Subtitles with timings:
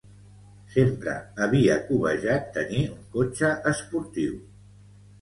[0.75, 1.13] Sempre
[1.47, 4.39] havia cobejat tenir un cotxe esportiu.